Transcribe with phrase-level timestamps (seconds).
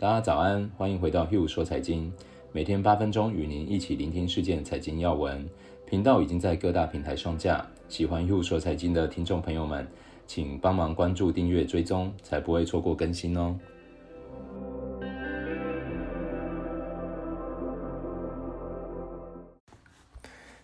[0.00, 2.12] 大家早安，欢迎回到 Hugh 说财经，
[2.52, 5.44] 每天八分钟与您一起聆听事件财经要闻。
[5.86, 9.84] 频道已经在各大平台上架，喜欢 Hugh 说财经的听众朋友们，
[10.24, 13.58] 请帮忙关注、订阅、追踪，才不会错过更新哦。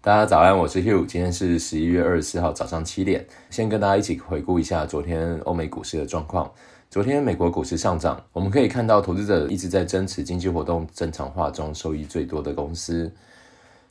[0.00, 6.50] 大家早安，我是 Hugh，今天是十一月二十四号早上七点，先跟大家一起回顾一下昨天欧美股市的状况。
[6.90, 13.12] 昨天美国股市上涨，我们可以看到投资者一直在争持经济活动正常化中收益最多的公司。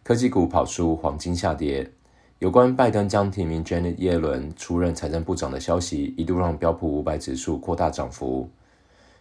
[0.02, 1.88] 科技股跑输，黄金下跌。
[2.40, 8.50] 有关拜登将提名 Janet 耶伦出任财政部长的消息，一度让标普五百指数扩大涨幅。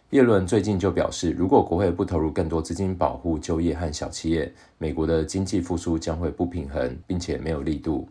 [0.09, 8.09] 耶伦最近就表示，如果国会不投入更多资金保护就业和小企业，美国的经济复苏将会不平衡，并且没有力度。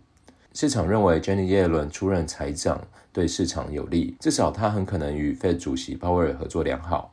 [0.56, 2.80] 市场认为，Janet 耶伦出任财长
[3.12, 7.12] 对市场有利，至少他很可能与 Fed 主席鲍威尔合作良好。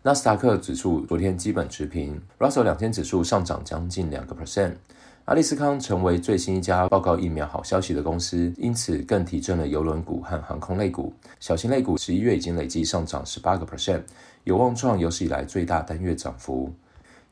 [0.00, 4.72] 纳斯达克指数昨天基本持平，Russell 两千指数上涨将近两个 percent。
[5.26, 11.12] 阿利斯康成为最新一家报告疫苗好消息的公司，因此更提振了邮轮股和航空类股。
[11.38, 14.00] 小型类股十一月已经累计上涨十八个 percent，
[14.44, 16.72] 有望创有史以来最大单月涨幅。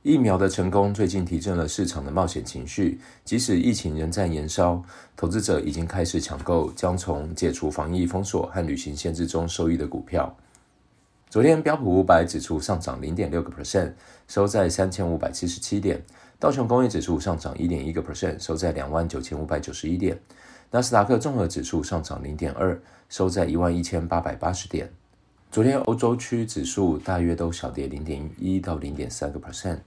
[0.02, 4.80] 疫苗的成功最近提振了市场的冒险情绪，即使疫情仍在延烧，
[5.16, 10.32] 投资者已经开始抢购将从解除防疫封锁和旅行限制中受益的股票。
[11.28, 13.92] 昨天标普五百指数上涨零点六个 percent，
[14.28, 15.98] 收在三千五百七十七点；
[16.38, 20.16] 道琼工业指数上涨一点一个 percent，收在两万九千五百九十一点；
[20.70, 24.90] 纳斯达克综合指数上涨零点二，收在一万一千八百八十点。
[25.50, 29.78] 昨天欧洲区指数大约都小跌零点一到零点三个 percent。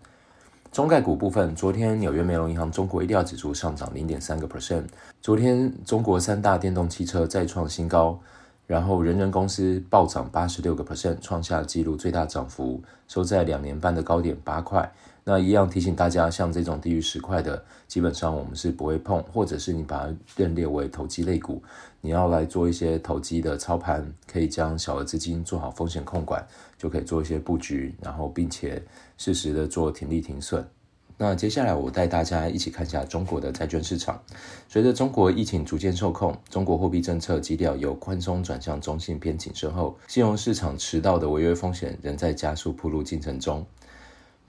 [0.71, 4.85] 中概股部分，昨天纽约梅隆银行中国医药指数上涨零点三个 percent。
[5.21, 8.19] 昨天中国三大电动汽车再创新高，
[8.65, 14.91] 然后人人公司暴涨八十六个 percent，创下纪录最大涨幅，收在两年半的高点八块。
[15.23, 21.62] 那一样提醒大家，像这种低于十块的，基本上我们是不会碰，或者是你把它认列为投机类股，
[22.01, 26.45] 你要来做一些投机的操盘，可以将小额资金做好风险控管，
[26.78, 28.81] 就可以做一些布局，然后并且。
[29.23, 30.68] 适时的做停利停损。
[31.16, 34.19] 那接下来我带大家一起看一下中国的债券市场。
[34.68, 43.63] 随着中国疫情逐渐受控，中国货币政策基调由宽松转向中性偏谨慎后，信用市场迟到的违约风险仍在加速铺路进程中。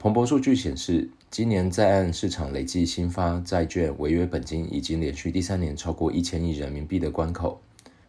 [0.02, 7.62] 彭博数据显示，今年在岸市场累计新发债券违约本金已经连续第三年超过一千亿人民币的关口。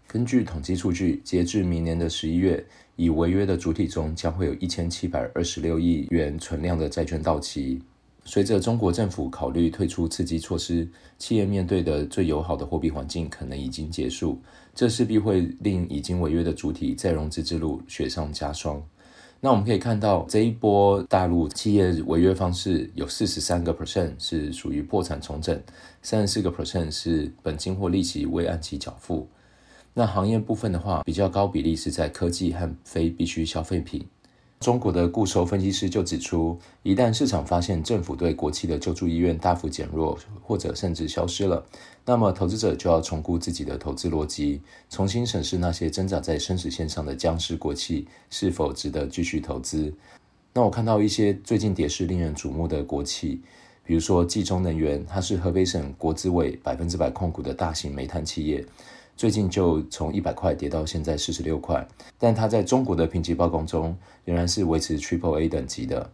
[0.08, 2.66] 根据统计数据，截至明年的十一月，
[2.96, 7.80] 已违约的主体中将会有一千七百二十六亿元存量的债券到期。
[8.26, 10.90] 随着中国政府考虑退出刺激措施，
[11.20, 14.42] 企业面对的最友好的货币环境可能已经结束，
[14.74, 18.82] 这势必会令已经违约的主体再融资之路雪上加霜。
[19.46, 25.62] 那我们可以看到，这一波大陆企业违约方式有四十三个 percent 是属于破产重整，
[26.02, 29.28] 三十四个 percent 是本金或利息未按期缴付。
[29.94, 34.08] 那行业部分的话，比较高比例是在科技和非必需消费品。
[34.64, 41.66] 中国的固收分析师就指出，一旦市场发现政府对国企的救助意愿大幅减弱，或者甚至消失了，
[42.06, 49.94] 那么投资者就要重估自己的投资逻辑，重新审视那些挣扎在生死线上的僵尸国企是否值得继续投资。
[50.54, 53.42] 那我看到一些最近跌势令人瞩目的国企，
[53.84, 58.66] 比如说冀中能源，它是河北省国资委百分之百控股的大型煤炭企业。
[59.16, 61.88] 最近就从一百块跌到现在四十六块，
[62.18, 66.10] 但它在中国的评级报告中仍然是维持 Triple A 等级的。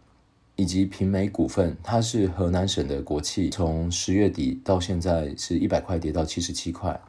[0.56, 7.00] 以及平煤股份，它是河南省的国企，从十月底到现在是一百块跌到七十七块。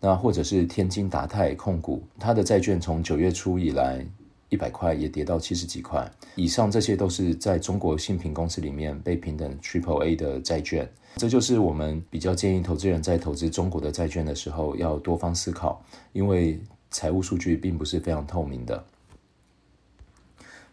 [0.00, 4.04] 那或者是天津达泰控股，它的债券从九月初以来。
[4.50, 10.86] 一百块也跌到七十几块以上，这些都是在中国信评公司里面被评等 Triple A 的债券。
[11.16, 16.60] 这就是我们比较建议投资人在投资中国的债券的时候要多方思考，因为
[16.90, 18.84] 财务数据并不是非常透明的。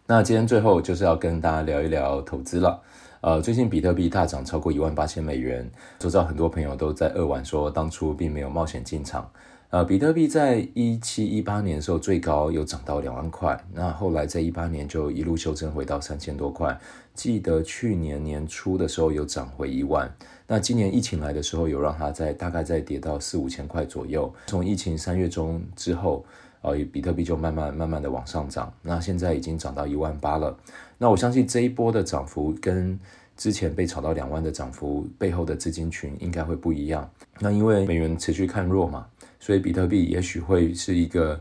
[0.06, 2.82] 那今天最后就是要跟大家聊一聊投资了。
[3.20, 5.68] 呃，最近比特币大涨超过一万八千美元，
[5.98, 9.28] 周遭很多朋友都在扼腕说当初并没有冒险进场。
[9.70, 16.74] 呃，比特币在一七一八年的时候最高有涨到两万块，那后来在一八年就一路修正回到三千多块。
[17.12, 20.10] 记得去年年初的时候有涨回一万，
[20.46, 24.32] 那今年疫情来的时候有让它在大概再跌到四五千块左右。
[24.46, 26.24] 从疫情三月中之后，
[26.62, 30.56] 呃，比特币就慢慢慢慢的往上涨，那现在已经涨到一万八了。
[30.96, 32.98] 那我相信这一波的涨幅跟
[33.36, 37.06] 之前被炒到两万的涨幅背后的资金群应该会不一样。
[37.38, 39.06] 那因为美元持续看弱嘛。
[39.40, 41.40] 所以比特币也许会是一个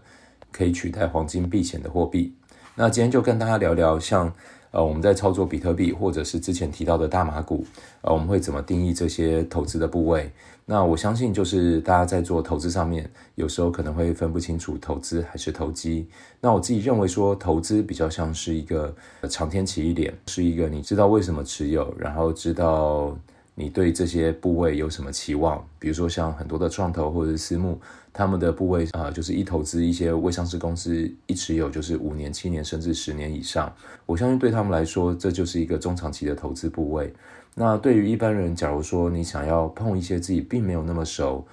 [0.51, 2.33] 可以取代黄金避险的货币。
[2.75, 4.33] 那今天就跟大家聊聊像。
[4.71, 7.65] 呃，我们在操作比特币，或者是之前提到的大麻股，
[8.01, 10.29] 呃，我们会怎么定义这些投资的部位？
[10.65, 16.05] 那我相信，就是大家在做投资上面，有时候可能会分不清楚投资还是投机。
[16.41, 23.17] 那我自己认为说，投资比较像是一个呃长天期一点，是一个你知道为什么持有，然后知道。
[23.59, 25.67] 你对这些部位有什么期望？
[25.79, 27.81] 比如说像很多的创投或者是私募，
[28.13, 33.73] 他们的部位啊、就是一投资一些未上市公司，一持有就是五年、七年甚至十年以上。
[34.05, 37.11] 我相信对他们来说，这就是一个中长期的投资部位。
[37.55, 41.43] 那对于一般人，假如说你想要碰一些自己并没有那么熟，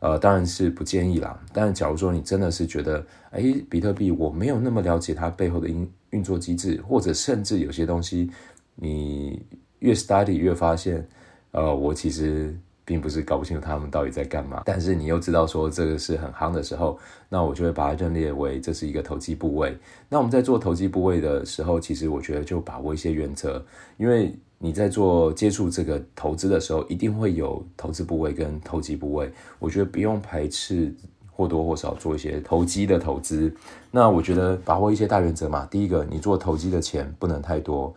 [0.00, 1.40] 呃，当然是不建议啦。
[1.50, 8.30] 但假如说你真的是觉得，哎，比特币我没有那么了解它背后的运运作机制，或者甚至有些东西，
[8.74, 9.40] 你
[9.78, 11.08] 越 study 越发现。
[11.54, 12.52] 呃，我其实
[12.84, 16.98] 并不是搞不清楚他们到底在干嘛，但是你又知道说这个是很夯的时候，
[17.28, 19.78] 那我就会把它认列为这是一个投机部位。
[20.08, 23.64] 那我们在做投机部位的时候，其实我觉得就把握一些原则，
[23.98, 29.32] 因为你在做接触这个投资的时候，一定会有投资部位跟投机部位。
[29.60, 30.92] 我觉得不用排斥
[31.30, 33.54] 或多或少做一些投机的投资。
[33.92, 37.94] 那我觉得把握一些大原则嘛，第一个，你做投机的钱不能太多。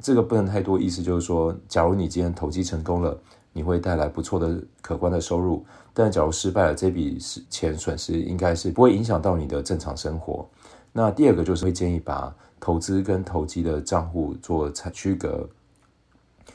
[0.00, 3.18] 这个不能太多，意思就是说，假如你今天投机成功了，
[3.52, 5.64] 你会带来不错的可观的收入；
[5.94, 10.46] 但假如失败了，这笔钱损失应该是不会影响到你的正常生活。
[10.92, 15.48] 那第二个就是会建议把投资跟投机的账户做区隔，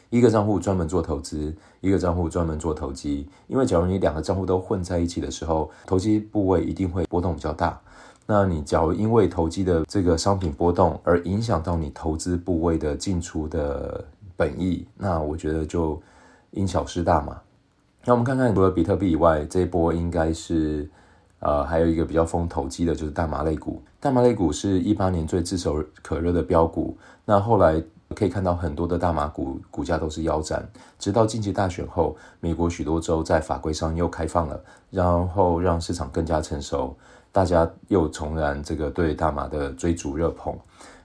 [0.09, 3.27] 一个账户专门做投资，一个账户专门做投机。
[3.47, 7.79] 因为假如你两个账户都混在一起的时候，投机部位一定会波动比较大。
[8.25, 14.03] 那你假如因为投机的这个商品波动而影响到你投资部位的进出的
[14.37, 16.01] 本意，那我觉得就
[16.51, 17.41] 因小失大嘛。
[18.05, 20.89] 那我们看看除了比特币以外，这一波应该是
[21.39, 23.81] 呃还有一个比较风投机的，就是大麻类股。
[23.99, 27.83] 大麻类股是一八年最炙手可热的标股，那后来
[28.15, 30.67] 可以看到很多的大麻股股价都是腰斩，
[30.97, 34.59] 直到近期大选后，美国许多州在法规上又开放了，
[34.89, 36.95] 然后让市场更加成熟。
[37.31, 40.53] 大家又重燃这个对大麻的追逐热捧，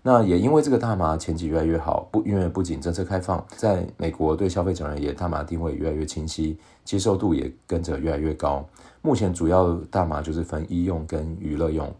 [0.02, 8.64] 那也因为这个大麻前景越来越好，不因为不仅政策开放，在美国对消费者而言，大麻定位越来越清晰，接受度也跟着越来越高。
[9.02, 11.92] 目前主要大麻就是分医用跟娱乐用，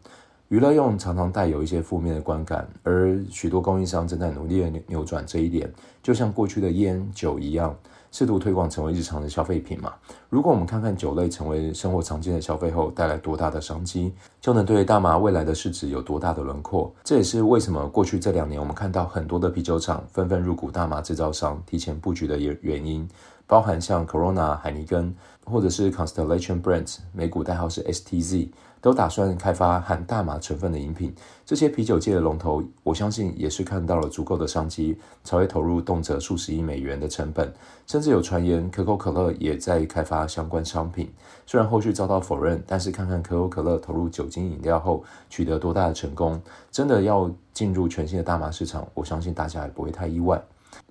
[0.49, 5.69] 娱乐用常常带有一些负面的观感，而许多供应商正在努力的扭扭转这一点，
[6.03, 7.77] 就像过去的烟酒一样。
[8.13, 9.93] 试图推广成为日常的消费品嘛。
[10.31, 16.91] 如果我们看看酒类成为生活常见的消费后带来多大的商机，就能对大麻未来的市值有多大的轮廓。
[17.05, 23.07] 这也是为什么过去这两年我们看到很多的啤酒厂纷纷入股大麻制造商，提前布局的原原因，
[23.47, 25.15] 包含像 Corona、海尼根，
[25.45, 28.49] 或者是 Constellation Brands，美股代号是 STZ。
[28.81, 31.14] 都打算开发含大麻成分的饮品，
[31.44, 37.52] 这些啤酒界的龙头，我相信也是看到了足够的商机，才会投入动辄数十亿美元的成本。
[37.87, 41.12] 甚至有传言可口可乐也在开发相关商品，
[41.46, 46.40] 虽然后续遭到否认，但是看看可口可乐投入酒精饮料后取得多大的成功，
[46.70, 50.43] 真的要进入全新的大麻市场，我相信大家也不会太意外。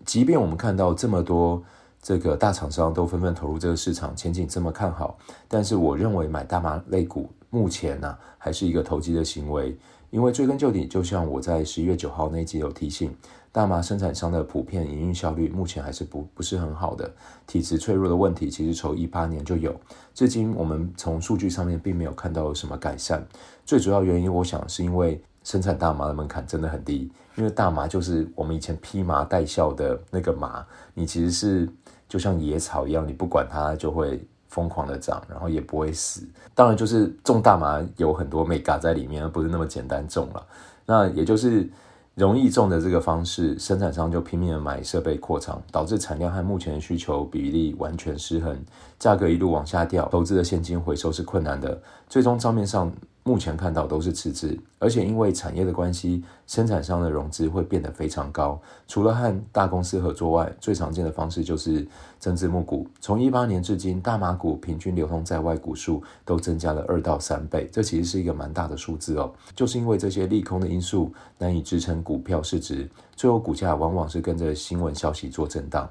[0.06, 1.64] 即便我们看到这么多。
[2.02, 5.18] 这个大厂商都纷纷投入这个市场，前景这么看好，
[5.48, 9.78] 但是我认为买大麻类股目前呢、还是一个投机的行为，
[10.10, 13.16] 因为追根究底，就像我在十一月九号那集有提醒，
[13.52, 17.12] 大麻生产商的普遍营运效率目前还是不不是很好的，
[17.48, 19.74] 体质脆弱的问题其实从一八年就有，
[20.14, 23.26] 至今我们从数据上面并没有看到有什么改善，
[23.66, 31.70] 最主要原因我想是因为生产大麻的门槛真的很低，因为大麻就是我们以前披麻戴孝的那个麻，你其实是。
[32.08, 34.24] 就像野草一样，你不管它就会
[34.56, 36.26] 疯狂的涨，然后也不会死。
[36.54, 40.48] 当然，就是种大麻有很多美嘎在里面，不是那么简单种了。
[40.86, 41.70] 那也就是
[42.14, 48.58] 容易种的这个方式，生产商就拼命的买设备扩张，导致产量和目前的需求比例完全失衡，
[48.98, 52.90] 价格一路往下掉，投资的现金回收是困难的，最终账面上。
[53.28, 58.62] 目前看到都是赤字，而且因为产业的关系，生产商的融资会变得非常高。
[58.88, 61.88] 除了和大公司合作外，最常见的方式就是
[62.20, 62.88] 增资募股。
[63.02, 69.34] 从一八年至今，大麻股平均流通在外股数都增加了二到三倍，这其实是一个蛮大的数字哦。
[69.56, 75.90] 就是因为这些利空的因素难以支撑股票市值，最后股价往往是跟着新闻消息做震荡。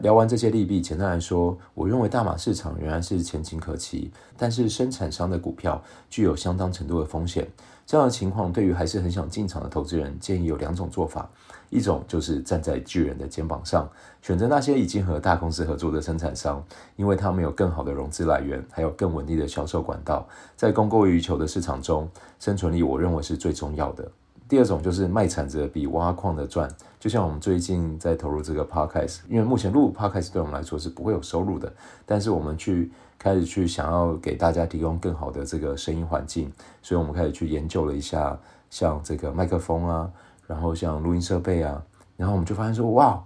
[0.00, 7.46] 聊完这些利弊，简单来说，我认为大马市场仍然是前景可期，但是生产商的股票具有相当程度的风险。
[7.84, 11.28] 这样的情况对于还是很想进场的投资人，建议有两种做法：
[11.68, 13.86] 一种就是站在巨人的肩膀上，
[14.22, 16.64] 选择那些已经和大公司合作的生产商，
[16.96, 20.26] 因为他们有更好的融资来源，还有更稳定的销售管道，
[20.56, 24.10] 在供过于求的市场中，生存力我认为是最重要的。
[24.50, 26.68] 第二种就是卖铲子比挖矿的赚。
[26.98, 31.72] 就像我们最近在投入这个 podcast，因为目前录 podcast 对我们来说是不会有收入的，
[32.04, 36.50] 但是我们去开始去想要给大家提供更好的这个声音环境，
[36.82, 38.36] 所以我们开始去研究了一下，
[38.70, 40.10] 像这个麦克风啊，
[40.48, 41.80] 然后像录音设备啊，
[42.16, 43.22] 然后我们就发现说，哇，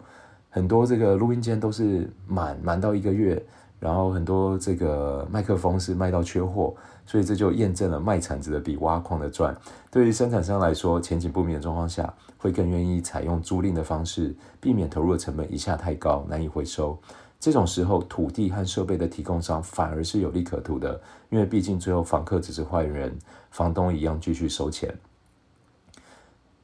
[0.50, 3.42] 很多这个录音间都是满满到一个月，
[3.80, 6.74] 然后很多这个麦克风是卖到缺货。
[7.06, 9.56] 所以这就验证了卖铲子的比挖矿的赚。
[9.90, 16.98] 对于生产商来说，前景不明的状况下，会更愿意采用租赁的方式，避免投入的成本一下太高，难以回收。
[17.38, 23.18] 这种时候，土地和设备的提供商反而是有利可图的，因为毕竟最后房客只是坏人，
[23.50, 24.96] 房东一样继续收钱。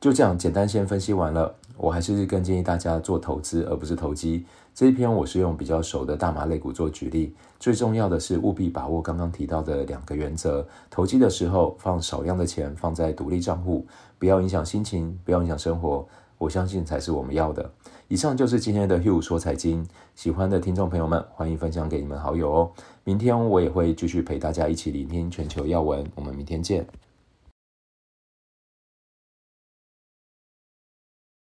[0.01, 4.47] 就这样简单先分析完了，我还是更建议大家做投资而不是投机。
[4.75, 13.87] 这一篇我是用比较熟的大麻类股做举例，最重要的是务必把握刚刚提到的两个原则：投机的时候放少量的钱放在独立账户，
[14.19, 16.07] 不要影响心情，不要影响生活，
[16.39, 17.71] 我相信才是我们要的。
[18.09, 22.71] 以上就是今天的 Hugh 说财经，喜欢的听众朋友们欢迎分享给你们好友哦。
[23.05, 27.10] 明天我也会继续陪大家一起聆听全球要闻，我们明天见。